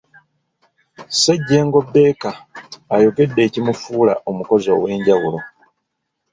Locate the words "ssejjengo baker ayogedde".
1.09-3.39